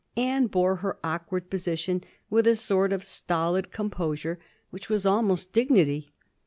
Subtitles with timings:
[0.17, 4.39] Anne bore her awkward po sition with a sort of stolid composure
[4.71, 6.09] which was almost dignity.